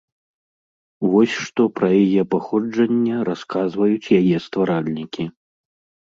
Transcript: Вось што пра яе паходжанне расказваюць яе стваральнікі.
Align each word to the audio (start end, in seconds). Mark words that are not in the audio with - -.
Вось 1.09 1.33
што 1.47 1.65
пра 1.79 1.89
яе 2.05 2.23
паходжанне 2.31 3.17
расказваюць 3.29 4.11
яе 4.21 4.37
стваральнікі. 4.47 5.27